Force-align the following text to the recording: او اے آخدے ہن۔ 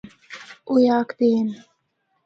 او 0.67 0.73
اے 0.79 0.85
آخدے 0.99 1.27
ہن۔ 1.37 1.47